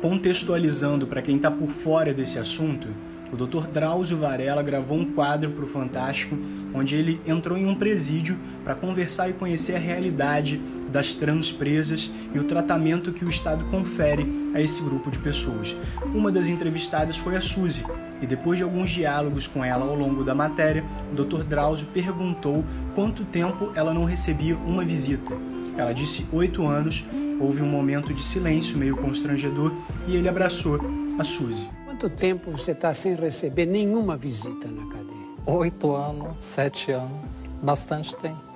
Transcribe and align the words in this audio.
Contextualizando 0.00 1.08
para 1.08 1.20
quem 1.20 1.36
está 1.36 1.50
por 1.50 1.70
fora 1.70 2.14
desse 2.14 2.38
assunto, 2.38 2.86
o 3.32 3.36
Dr. 3.36 3.66
Drauzio 3.66 4.16
Varela 4.16 4.62
gravou 4.62 4.96
um 4.96 5.12
quadro 5.12 5.50
para 5.50 5.64
o 5.64 5.68
Fantástico, 5.68 6.38
onde 6.72 6.94
ele 6.94 7.20
entrou 7.26 7.58
em 7.58 7.66
um 7.66 7.74
presídio 7.74 8.38
para 8.62 8.76
conversar 8.76 9.28
e 9.28 9.32
conhecer 9.32 9.74
a 9.74 9.78
realidade 9.78 10.60
das 10.88 11.16
trans 11.16 11.50
presas 11.50 12.12
e 12.32 12.38
o 12.38 12.44
tratamento 12.44 13.12
que 13.12 13.24
o 13.24 13.28
Estado 13.28 13.64
confere 13.72 14.52
a 14.54 14.60
esse 14.60 14.80
grupo 14.84 15.10
de 15.10 15.18
pessoas. 15.18 15.76
Uma 16.14 16.30
das 16.30 16.46
entrevistadas 16.46 17.16
foi 17.16 17.36
a 17.36 17.40
Suzy, 17.40 17.84
e 18.22 18.26
depois 18.26 18.56
de 18.56 18.62
alguns 18.62 18.90
diálogos 18.90 19.48
com 19.48 19.64
ela 19.64 19.84
ao 19.84 19.96
longo 19.96 20.22
da 20.22 20.34
matéria, 20.34 20.84
o 21.12 21.14
Dr. 21.16 21.42
Drauzio 21.42 21.88
perguntou 21.88 22.64
quanto 22.94 23.24
tempo 23.24 23.72
ela 23.74 23.92
não 23.92 24.04
recebia 24.04 24.56
uma 24.56 24.84
visita. 24.84 25.34
Ela 25.76 25.92
disse 25.92 26.24
oito 26.32 26.66
anos, 26.66 27.04
houve 27.40 27.62
um 27.62 27.68
momento 27.68 28.12
de 28.12 28.22
silêncio 28.22 28.76
meio 28.76 28.96
constrangedor 28.96 29.72
e 30.06 30.16
ele 30.16 30.28
abraçou 30.28 30.78
a 31.18 31.24
Suzy. 31.24 31.68
Quanto 31.84 32.10
tempo 32.10 32.50
você 32.50 32.72
está 32.72 32.92
sem 32.94 33.14
receber 33.14 33.66
nenhuma 33.66 34.16
visita 34.16 34.68
na 34.68 34.86
cadeia? 34.86 35.08
Oito 35.46 35.94
anos, 35.94 36.36
sete 36.40 36.92
anos, 36.92 37.20
bastante 37.62 38.16
tempo. 38.16 38.48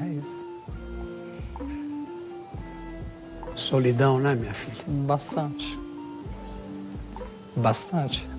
É 0.00 0.08
isso. 0.08 0.46
Solidão, 3.56 4.18
né, 4.18 4.34
minha 4.34 4.54
filha? 4.54 4.84
Bastante. 4.86 5.78
Bastante. 7.56 8.37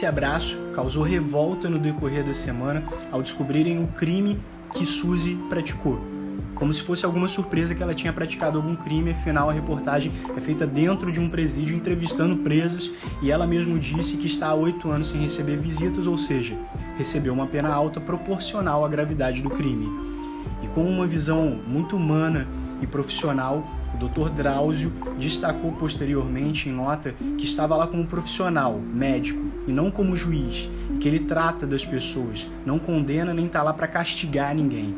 Esse 0.00 0.06
abraço 0.06 0.58
causou 0.74 1.02
revolta 1.02 1.68
no 1.68 1.78
decorrer 1.78 2.24
da 2.24 2.32
semana 2.32 2.82
ao 3.12 3.20
descobrirem 3.20 3.82
o 3.82 3.86
crime 3.86 4.40
que 4.72 4.86
Suzy 4.86 5.36
praticou. 5.50 6.00
Como 6.54 6.72
se 6.72 6.82
fosse 6.82 7.04
alguma 7.04 7.28
surpresa 7.28 7.74
que 7.74 7.82
ela 7.82 7.92
tinha 7.92 8.10
praticado 8.10 8.56
algum 8.56 8.74
crime, 8.74 9.10
afinal 9.10 9.50
a 9.50 9.52
reportagem 9.52 10.10
é 10.34 10.40
feita 10.40 10.66
dentro 10.66 11.12
de 11.12 11.20
um 11.20 11.28
presídio 11.28 11.76
entrevistando 11.76 12.38
presas 12.38 12.90
e 13.20 13.30
ela 13.30 13.46
mesma 13.46 13.78
disse 13.78 14.16
que 14.16 14.26
está 14.26 14.46
há 14.48 14.54
oito 14.54 14.90
anos 14.90 15.10
sem 15.10 15.20
receber 15.20 15.58
visitas, 15.58 16.06
ou 16.06 16.16
seja, 16.16 16.56
recebeu 16.96 17.34
uma 17.34 17.46
pena 17.46 17.68
alta 17.68 18.00
proporcional 18.00 18.86
à 18.86 18.88
gravidade 18.88 19.42
do 19.42 19.50
crime. 19.50 19.86
E 20.62 20.68
com 20.68 20.82
uma 20.82 21.06
visão 21.06 21.60
muito 21.66 21.94
humana 21.94 22.48
e 22.80 22.86
profissional, 22.86 23.68
o 23.94 23.98
Dr. 23.98 24.30
Drauzio 24.30 24.90
destacou 25.18 25.72
posteriormente 25.72 26.70
em 26.70 26.72
nota 26.72 27.14
que 27.36 27.44
estava 27.44 27.76
lá 27.76 27.86
como 27.86 28.06
profissional, 28.06 28.80
médico, 28.80 29.49
e 29.70 29.72
não 29.72 29.88
como 29.88 30.16
juiz, 30.16 30.68
que 30.98 31.06
ele 31.06 31.20
trata 31.20 31.64
das 31.64 31.86
pessoas, 31.86 32.50
não 32.66 32.76
condena 32.76 33.32
nem 33.32 33.46
está 33.46 33.62
lá 33.62 33.72
para 33.72 33.86
castigar 33.86 34.52
ninguém. 34.52 34.92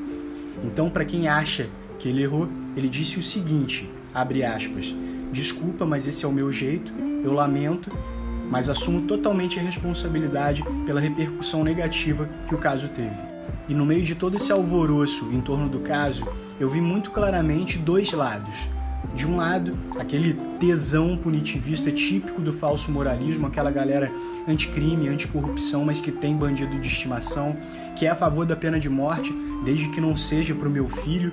Então, 0.65 0.89
para 0.89 1.05
quem 1.05 1.28
acha 1.28 1.69
que 1.98 2.09
ele 2.09 2.23
errou, 2.23 2.48
ele 2.75 2.89
disse 2.89 3.19
o 3.19 3.23
seguinte, 3.23 3.89
abre 4.15 4.43
aspas, 4.43 4.97
desculpa, 5.31 5.84
mas 5.84 6.09
esse 6.09 6.25
é 6.25 6.28
o 6.28 6.33
meu 6.33 6.50
jeito, 6.50 6.91
eu 7.23 7.34
lamento, 7.34 7.91
mas 8.50 8.70
assumo 8.70 9.03
totalmente 9.03 9.59
a 9.59 9.62
responsabilidade 9.62 10.65
pela 10.87 11.00
repercussão 11.00 11.62
negativa 11.62 12.27
que 12.48 12.55
o 12.55 12.59
caso 12.59 12.89
teve. 12.89 13.17
E 13.69 13.75
no 13.75 13.84
meio 13.84 14.03
de 14.03 14.15
todo 14.15 14.37
esse 14.37 14.50
alvoroço 14.50 15.31
em 15.33 15.41
torno 15.43 15.69
do 15.69 15.81
caso, 15.81 16.27
eu 16.59 16.70
vi 16.70 16.81
muito 16.81 17.11
claramente 17.11 17.77
dois 17.77 18.11
lados. 18.12 18.70
De 19.14 19.27
um 19.27 19.36
lado, 19.36 19.77
aquele 19.98 20.34
tesão 20.58 21.16
punitivista 21.16 21.92
típico 21.92 22.41
do 22.41 22.52
falso 22.52 22.91
moralismo, 22.91 23.46
aquela 23.46 23.70
galera 23.70 24.10
anticrime, 24.48 25.08
anticorrupção, 25.08 25.84
mas 25.84 26.00
que 26.00 26.10
tem 26.10 26.34
bandido 26.34 26.80
de 26.80 26.88
estimação, 26.88 27.56
que 27.96 28.06
é 28.06 28.10
a 28.10 28.16
favor 28.16 28.46
da 28.46 28.56
pena 28.56 28.80
de 28.80 28.88
morte, 28.88 29.32
desde 29.64 29.88
que 29.91 30.00
não 30.00 30.16
seja 30.16 30.54
para 30.54 30.66
o 30.66 30.70
meu 30.70 30.88
filho, 30.88 31.32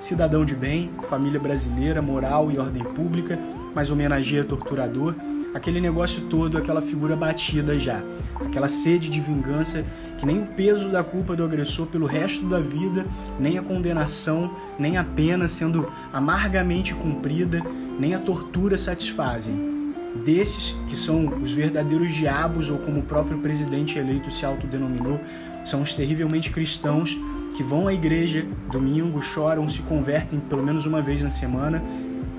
cidadão 0.00 0.44
de 0.44 0.54
bem, 0.54 0.90
família 1.08 1.38
brasileira, 1.38 2.02
moral 2.02 2.50
e 2.50 2.58
ordem 2.58 2.82
pública, 2.82 3.38
mas 3.74 3.90
homenageia 3.90 4.44
torturador, 4.44 5.14
aquele 5.54 5.80
negócio 5.80 6.22
todo, 6.22 6.56
aquela 6.56 6.82
figura 6.82 7.16
batida 7.16 7.78
já, 7.78 8.02
aquela 8.46 8.68
sede 8.68 9.10
de 9.10 9.20
vingança 9.20 9.84
que 10.20 10.26
nem 10.26 10.42
o 10.42 10.46
peso 10.46 10.90
da 10.90 11.02
culpa 11.02 11.34
do 11.34 11.42
agressor 11.42 11.86
pelo 11.86 12.04
resto 12.04 12.44
da 12.44 12.58
vida, 12.58 13.06
nem 13.38 13.56
a 13.56 13.62
condenação, 13.62 14.54
nem 14.78 14.98
a 14.98 15.02
pena 15.02 15.48
sendo 15.48 15.90
amargamente 16.12 16.94
cumprida, 16.94 17.62
nem 17.98 18.14
a 18.14 18.18
tortura 18.18 18.76
satisfazem. 18.76 19.94
Desses, 20.22 20.76
que 20.86 20.94
são 20.94 21.26
os 21.42 21.52
verdadeiros 21.52 22.12
diabos, 22.12 22.68
ou 22.68 22.76
como 22.78 23.00
o 23.00 23.02
próprio 23.02 23.38
presidente 23.38 23.98
eleito 23.98 24.30
se 24.30 24.44
autodenominou, 24.44 25.18
são 25.64 25.80
os 25.80 25.94
terrivelmente 25.94 26.50
cristãos 26.50 27.18
que 27.56 27.62
vão 27.62 27.88
à 27.88 27.94
igreja 27.94 28.44
domingo, 28.70 29.22
choram, 29.22 29.66
se 29.70 29.80
convertem 29.82 30.38
pelo 30.38 30.62
menos 30.62 30.84
uma 30.84 31.00
vez 31.00 31.22
na 31.22 31.30
semana, 31.30 31.82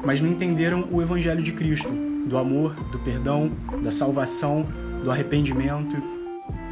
mas 0.06 0.22
não 0.22 0.30
entenderam 0.30 0.88
o 0.92 1.02
evangelho 1.02 1.42
de 1.42 1.52
Cristo, 1.52 2.11
do 2.26 2.38
amor, 2.38 2.74
do 2.92 3.00
perdão, 3.00 3.52
da 3.84 3.92
salvação, 3.92 4.66
do 5.04 5.12
arrependimento 5.12 5.96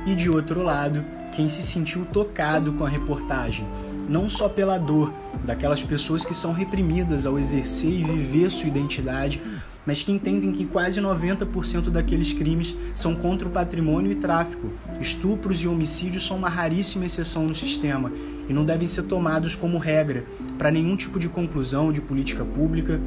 e 0.05 0.15
de 0.15 0.29
outro 0.29 0.63
lado, 0.63 1.03
quem 1.31 1.49
se 1.49 1.63
sentiu 1.63 2.05
tocado 2.05 2.73
com 2.73 2.85
a 2.85 2.89
reportagem, 2.89 3.65
não 4.07 4.29
só 4.29 4.47
pela 4.49 4.77
dor 4.77 5.13
daquelas 5.43 5.83
pessoas 5.83 6.25
que 6.25 6.33
são 6.33 6.53
reprimidas 6.53 7.25
ao 7.25 7.37
exercer 7.37 7.91
e 7.91 8.03
viver 8.03 8.49
sua 8.49 8.67
identidade, 8.67 9.41
mas 9.85 10.03
que 10.03 10.11
entendem 10.11 10.51
que 10.51 10.65
quase 10.65 11.01
90% 11.01 11.89
daqueles 11.89 12.33
crimes 12.33 12.75
são 12.93 13.15
contra 13.15 13.47
o 13.47 13.51
patrimônio 13.51 14.11
e 14.11 14.15
tráfico. 14.15 14.71
Estupros 14.99 15.61
e 15.61 15.67
homicídios 15.67 16.25
são 16.25 16.37
uma 16.37 16.49
raríssima 16.49 17.05
exceção 17.05 17.45
no 17.45 17.55
sistema 17.55 18.11
e 18.47 18.53
não 18.53 18.65
devem 18.65 18.87
ser 18.87 19.03
tomados 19.03 19.55
como 19.55 19.77
regra 19.77 20.25
para 20.57 20.71
nenhum 20.71 20.95
tipo 20.95 21.19
de 21.19 21.29
conclusão 21.29 21.91
de 21.91 22.01
política 22.01 22.43
pública 22.43 22.99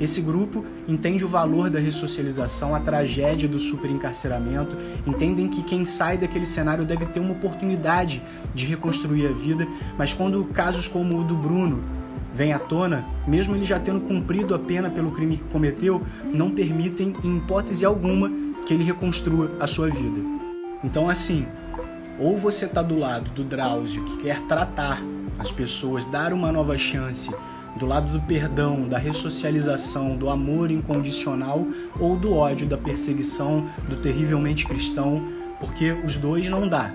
esse 0.00 0.20
grupo 0.20 0.64
entende 0.86 1.24
o 1.24 1.28
valor 1.28 1.70
da 1.70 1.78
ressocialização, 1.78 2.74
a 2.74 2.80
tragédia 2.80 3.48
do 3.48 3.58
superencarceramento, 3.58 4.76
entendem 5.06 5.48
que 5.48 5.62
quem 5.62 5.84
sai 5.84 6.18
daquele 6.18 6.46
cenário 6.46 6.84
deve 6.84 7.06
ter 7.06 7.20
uma 7.20 7.32
oportunidade 7.32 8.22
de 8.54 8.66
reconstruir 8.66 9.26
a 9.26 9.32
vida, 9.32 9.66
mas 9.96 10.12
quando 10.12 10.44
casos 10.46 10.86
como 10.86 11.18
o 11.18 11.24
do 11.24 11.34
Bruno 11.34 11.82
vêm 12.34 12.52
à 12.52 12.58
tona, 12.58 13.04
mesmo 13.26 13.56
ele 13.56 13.64
já 13.64 13.80
tendo 13.80 14.00
cumprido 14.00 14.54
a 14.54 14.58
pena 14.58 14.90
pelo 14.90 15.10
crime 15.10 15.38
que 15.38 15.44
cometeu, 15.44 16.02
não 16.24 16.50
permitem, 16.50 17.14
em 17.24 17.38
hipótese 17.38 17.84
alguma, 17.84 18.30
que 18.66 18.74
ele 18.74 18.84
reconstrua 18.84 19.50
a 19.58 19.66
sua 19.66 19.88
vida. 19.88 20.20
Então, 20.84 21.08
assim, 21.08 21.46
ou 22.18 22.36
você 22.36 22.66
está 22.66 22.82
do 22.82 22.98
lado 22.98 23.30
do 23.30 23.42
Drauzio, 23.42 24.04
que 24.04 24.18
quer 24.18 24.40
tratar 24.42 25.02
as 25.38 25.50
pessoas, 25.50 26.04
dar 26.04 26.32
uma 26.32 26.52
nova 26.52 26.76
chance 26.76 27.30
do 27.78 27.86
lado 27.86 28.10
do 28.10 28.20
perdão, 28.20 28.88
da 28.88 28.98
ressocialização, 28.98 30.16
do 30.16 30.30
amor 30.30 30.70
incondicional 30.70 31.66
ou 32.00 32.16
do 32.16 32.34
ódio, 32.34 32.66
da 32.66 32.76
perseguição, 32.76 33.68
do 33.88 33.96
terrivelmente 33.96 34.66
cristão, 34.66 35.22
porque 35.60 35.92
os 35.92 36.16
dois 36.16 36.48
não 36.48 36.66
dá. 36.66 36.90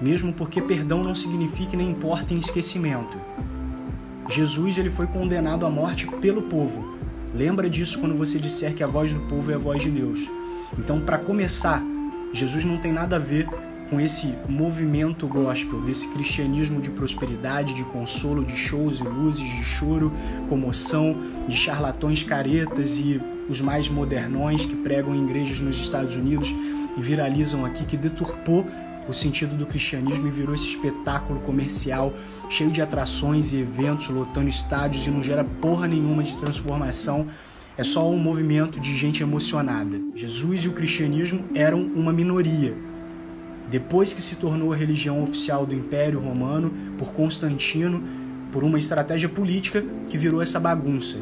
Mesmo 0.00 0.32
porque 0.32 0.60
perdão 0.60 1.02
não 1.02 1.14
significa 1.14 1.76
nem 1.76 1.90
importa 1.90 2.34
em 2.34 2.38
esquecimento. 2.38 3.16
Jesus 4.28 4.78
ele 4.78 4.90
foi 4.90 5.06
condenado 5.06 5.64
à 5.64 5.70
morte 5.70 6.06
pelo 6.06 6.42
povo. 6.42 6.96
Lembra 7.34 7.68
disso 7.68 7.98
quando 7.98 8.16
você 8.16 8.38
disser 8.38 8.74
que 8.74 8.82
a 8.82 8.86
voz 8.86 9.12
do 9.12 9.20
povo 9.20 9.50
é 9.50 9.54
a 9.54 9.58
voz 9.58 9.82
de 9.82 9.90
Deus. 9.90 10.28
Então, 10.78 11.00
para 11.00 11.18
começar, 11.18 11.82
Jesus 12.32 12.64
não 12.64 12.78
tem 12.78 12.92
nada 12.92 13.16
a 13.16 13.18
ver 13.18 13.48
com 13.90 14.00
esse 14.00 14.34
movimento 14.48 15.26
gospel, 15.26 15.80
desse 15.80 16.08
cristianismo 16.08 16.80
de 16.80 16.90
prosperidade, 16.90 17.74
de 17.74 17.84
consolo, 17.84 18.44
de 18.44 18.56
shows 18.56 19.00
e 19.00 19.04
luzes, 19.04 19.42
de 19.42 19.64
choro, 19.64 20.12
comoção, 20.48 21.16
de 21.46 21.56
charlatões 21.56 22.22
caretas 22.22 22.98
e 22.98 23.20
os 23.48 23.60
mais 23.60 23.88
modernões 23.88 24.64
que 24.64 24.74
pregam 24.74 25.14
em 25.14 25.24
igrejas 25.24 25.60
nos 25.60 25.78
Estados 25.78 26.16
Unidos 26.16 26.48
e 26.96 27.00
viralizam 27.00 27.64
aqui, 27.64 27.84
que 27.84 27.96
deturpou 27.96 28.66
o 29.08 29.12
sentido 29.12 29.54
do 29.54 29.66
cristianismo 29.66 30.26
e 30.26 30.30
virou 30.30 30.54
esse 30.54 30.68
espetáculo 30.68 31.40
comercial 31.40 32.12
cheio 32.48 32.70
de 32.70 32.80
atrações 32.80 33.52
e 33.52 33.58
eventos, 33.58 34.08
lotando 34.08 34.48
estádios 34.48 35.06
e 35.06 35.10
não 35.10 35.22
gera 35.22 35.44
porra 35.44 35.86
nenhuma 35.86 36.22
de 36.22 36.36
transformação. 36.36 37.26
É 37.76 37.82
só 37.82 38.08
um 38.08 38.18
movimento 38.18 38.78
de 38.78 38.96
gente 38.96 39.22
emocionada. 39.22 40.00
Jesus 40.14 40.64
e 40.64 40.68
o 40.68 40.72
cristianismo 40.72 41.44
eram 41.54 41.82
uma 41.82 42.12
minoria, 42.12 42.74
depois 43.70 44.12
que 44.12 44.22
se 44.22 44.36
tornou 44.36 44.72
a 44.72 44.76
religião 44.76 45.22
oficial 45.22 45.64
do 45.64 45.74
Império 45.74 46.20
Romano 46.20 46.72
por 46.98 47.12
Constantino, 47.12 48.02
por 48.52 48.62
uma 48.62 48.78
estratégia 48.78 49.28
política 49.28 49.84
que 50.08 50.18
virou 50.18 50.40
essa 50.40 50.60
bagunça. 50.60 51.18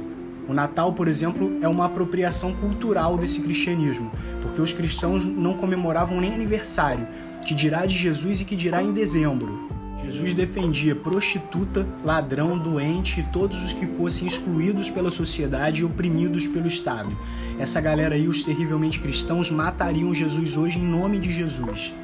O 0.48 0.52
Natal, 0.52 0.92
por 0.92 1.08
exemplo, 1.08 1.58
é 1.62 1.68
uma 1.68 1.86
apropriação 1.86 2.52
cultural 2.54 3.16
desse 3.16 3.40
cristianismo, 3.40 4.10
porque 4.42 4.60
os 4.60 4.72
cristãos 4.72 5.24
não 5.24 5.54
comemoravam 5.54 6.20
nem 6.20 6.34
aniversário, 6.34 7.06
que 7.46 7.54
dirá 7.54 7.86
de 7.86 7.96
Jesus 7.96 8.40
e 8.40 8.44
que 8.44 8.56
dirá 8.56 8.82
em 8.82 8.92
dezembro. 8.92 9.70
Jesus 10.04 10.34
defendia 10.34 10.96
prostituta, 10.96 11.86
ladrão, 12.04 12.58
doente 12.58 13.20
e 13.20 13.22
todos 13.22 13.62
os 13.62 13.72
que 13.72 13.86
fossem 13.86 14.26
excluídos 14.26 14.90
pela 14.90 15.12
sociedade 15.12 15.80
e 15.80 15.84
oprimidos 15.84 16.46
pelo 16.46 16.66
Estado. 16.66 17.16
Essa 17.58 17.80
galera 17.80 18.16
aí, 18.16 18.26
os 18.26 18.42
terrivelmente 18.42 18.98
cristãos, 18.98 19.48
matariam 19.48 20.12
Jesus 20.12 20.56
hoje 20.56 20.78
em 20.78 20.84
nome 20.84 21.20
de 21.20 21.32
Jesus. 21.32 21.94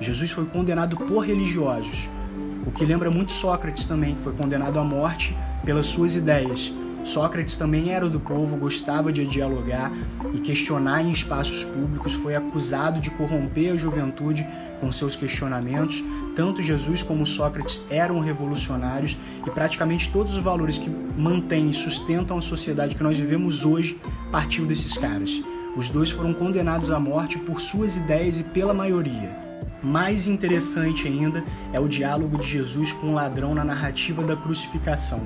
Jesus 0.00 0.30
foi 0.30 0.46
condenado 0.46 0.96
por 0.96 1.20
religiosos, 1.20 2.08
o 2.68 2.70
que 2.70 2.84
lembra 2.84 3.10
muito 3.10 3.32
Sócrates 3.32 3.86
também, 3.86 4.14
foi 4.22 4.32
condenado 4.34 4.78
à 4.78 4.84
morte 4.84 5.34
pelas 5.64 5.86
suas 5.86 6.16
ideias. 6.16 6.70
Sócrates 7.02 7.56
também 7.56 7.90
era 7.90 8.10
do 8.10 8.20
povo, 8.20 8.58
gostava 8.58 9.10
de 9.10 9.24
dialogar 9.24 9.90
e 10.34 10.38
questionar 10.38 11.02
em 11.02 11.10
espaços 11.10 11.64
públicos, 11.64 12.12
foi 12.12 12.34
acusado 12.34 13.00
de 13.00 13.10
corromper 13.10 13.72
a 13.72 13.76
juventude 13.76 14.46
com 14.80 14.92
seus 14.92 15.16
questionamentos. 15.16 16.04
Tanto 16.36 16.62
Jesus 16.62 17.02
como 17.02 17.26
Sócrates 17.26 17.82
eram 17.88 18.20
revolucionários 18.20 19.16
e 19.46 19.50
praticamente 19.50 20.12
todos 20.12 20.34
os 20.34 20.42
valores 20.42 20.76
que 20.76 20.90
mantêm 20.90 21.70
e 21.70 21.74
sustentam 21.74 22.36
a 22.36 22.42
sociedade 22.42 22.94
que 22.94 23.02
nós 23.02 23.16
vivemos 23.16 23.64
hoje 23.64 23.98
partiu 24.30 24.66
desses 24.66 24.96
caras. 24.98 25.42
Os 25.74 25.88
dois 25.88 26.10
foram 26.10 26.34
condenados 26.34 26.90
à 26.90 27.00
morte 27.00 27.38
por 27.38 27.62
suas 27.62 27.96
ideias 27.96 28.38
e 28.38 28.44
pela 28.44 28.74
maioria. 28.74 29.47
Mais 29.82 30.26
interessante 30.26 31.06
ainda 31.06 31.44
é 31.72 31.78
o 31.78 31.86
diálogo 31.86 32.38
de 32.38 32.46
Jesus 32.48 32.92
com 32.92 33.08
o 33.10 33.14
ladrão 33.14 33.54
na 33.54 33.64
narrativa 33.64 34.24
da 34.24 34.34
crucificação. 34.34 35.22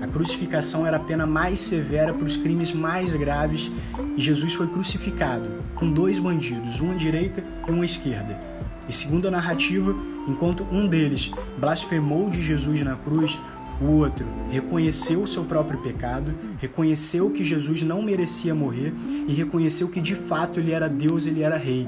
A 0.00 0.06
crucificação 0.06 0.86
era 0.86 0.96
a 0.96 1.00
pena 1.00 1.26
mais 1.26 1.60
severa 1.60 2.14
para 2.14 2.24
os 2.24 2.36
crimes 2.36 2.72
mais 2.72 3.14
graves 3.14 3.70
e 4.16 4.20
Jesus 4.20 4.54
foi 4.54 4.66
crucificado 4.68 5.62
com 5.74 5.92
dois 5.92 6.18
bandidos, 6.18 6.80
um 6.80 6.92
à 6.92 6.94
direita 6.94 7.44
e 7.68 7.70
um 7.70 7.82
à 7.82 7.84
esquerda. 7.84 8.40
E 8.88 8.92
segundo 8.92 9.28
a 9.28 9.30
narrativa, 9.30 9.94
enquanto 10.26 10.66
um 10.72 10.88
deles 10.88 11.30
blasfemou 11.58 12.30
de 12.30 12.40
Jesus 12.40 12.80
na 12.80 12.96
cruz, 12.96 13.38
o 13.80 13.92
outro 13.92 14.26
reconheceu 14.50 15.22
o 15.22 15.26
seu 15.26 15.44
próprio 15.44 15.78
pecado, 15.80 16.34
reconheceu 16.58 17.30
que 17.30 17.44
Jesus 17.44 17.82
não 17.82 18.00
merecia 18.02 18.54
morrer 18.54 18.94
e 19.28 19.32
reconheceu 19.34 19.88
que 19.88 20.00
de 20.00 20.14
fato 20.14 20.58
ele 20.58 20.72
era 20.72 20.88
Deus, 20.88 21.26
ele 21.26 21.42
era 21.42 21.58
rei 21.58 21.86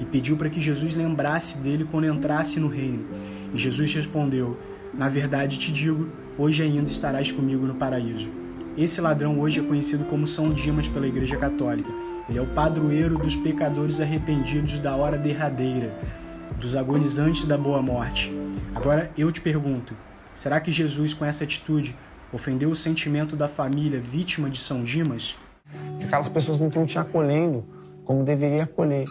e 0.00 0.04
pediu 0.04 0.36
para 0.36 0.50
que 0.50 0.60
Jesus 0.60 0.94
lembrasse 0.94 1.58
dele 1.58 1.86
quando 1.90 2.06
entrasse 2.06 2.60
no 2.60 2.68
reino. 2.68 3.04
E 3.52 3.58
Jesus 3.58 3.92
respondeu: 3.94 4.58
Na 4.92 5.08
verdade 5.08 5.58
te 5.58 5.72
digo, 5.72 6.08
hoje 6.38 6.62
ainda 6.62 6.90
estarás 6.90 7.32
comigo 7.32 7.66
no 7.66 7.74
paraíso. 7.74 8.30
Esse 8.76 9.00
ladrão 9.00 9.40
hoje 9.40 9.60
é 9.60 9.62
conhecido 9.62 10.04
como 10.04 10.26
São 10.26 10.50
Dimas 10.50 10.86
pela 10.86 11.06
Igreja 11.06 11.36
Católica. 11.36 11.90
Ele 12.28 12.38
é 12.38 12.42
o 12.42 12.46
padroeiro 12.46 13.16
dos 13.16 13.34
pecadores 13.36 14.00
arrependidos 14.00 14.78
da 14.78 14.94
hora 14.96 15.16
derradeira, 15.16 15.94
dos 16.60 16.76
agonizantes 16.76 17.46
da 17.46 17.56
boa 17.56 17.80
morte. 17.80 18.30
Agora 18.74 19.10
eu 19.16 19.32
te 19.32 19.40
pergunto: 19.40 19.94
será 20.34 20.60
que 20.60 20.70
Jesus, 20.70 21.14
com 21.14 21.24
essa 21.24 21.44
atitude, 21.44 21.96
ofendeu 22.32 22.70
o 22.70 22.76
sentimento 22.76 23.34
da 23.34 23.48
família 23.48 24.00
vítima 24.00 24.50
de 24.50 24.58
São 24.58 24.84
Dimas? 24.84 25.36
Aquelas 26.04 26.28
pessoas 26.28 26.60
não 26.60 26.68
estão 26.68 26.84
te 26.84 26.98
acolhendo 26.98 27.64
como 28.04 28.24
deveria 28.24 28.64
acolher. 28.64 29.06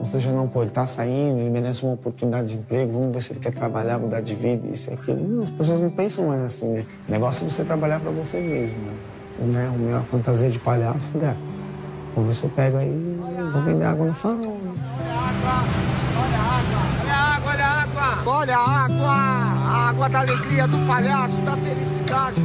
Ou 0.00 0.06
seja, 0.06 0.32
não, 0.32 0.48
pô, 0.48 0.62
ele 0.62 0.70
tá 0.70 0.86
saindo, 0.86 1.38
ele 1.40 1.50
merece 1.50 1.84
uma 1.84 1.92
oportunidade 1.92 2.48
de 2.48 2.56
emprego, 2.56 2.92
vamos 2.92 3.12
ver 3.12 3.22
se 3.22 3.32
ele 3.34 3.40
quer 3.40 3.52
trabalhar, 3.52 3.98
mudar 3.98 4.22
de 4.22 4.34
vida, 4.34 4.66
isso 4.72 4.90
e 4.90 4.94
aquilo. 4.94 5.20
Não, 5.28 5.42
as 5.42 5.50
pessoas 5.50 5.78
não 5.80 5.90
pensam 5.90 6.28
mais 6.28 6.42
assim, 6.42 6.68
né? 6.68 6.84
O 7.06 7.12
negócio 7.12 7.46
é 7.46 7.50
você 7.50 7.62
trabalhar 7.64 8.00
para 8.00 8.10
você 8.10 8.40
mesmo, 8.40 8.78
né? 9.52 9.70
O 9.74 9.78
meu, 9.78 9.98
a 9.98 10.00
fantasia 10.00 10.48
de 10.48 10.58
palhaço, 10.58 11.06
né? 11.14 11.36
Vamos 12.14 12.28
ver 12.28 12.40
se 12.40 12.44
eu 12.44 12.50
pego 12.50 12.78
aí 12.78 13.20
vou 13.52 13.62
vender 13.62 13.84
água 13.84 14.06
no 14.06 14.14
farol. 14.14 14.56
Olha 14.96 15.12
a 15.12 15.28
água, 15.28 15.80
olha 16.16 17.14
a 17.14 17.34
água, 17.36 17.50
olha 17.52 17.64
a 17.64 17.82
água! 17.82 18.32
Olha 18.32 18.56
a 18.56 18.84
água! 18.84 19.10
A 19.10 19.88
água 19.90 20.08
da 20.08 20.20
alegria 20.20 20.66
do 20.66 20.78
palhaço, 20.86 21.36
da 21.42 21.56
felicidade, 21.56 22.40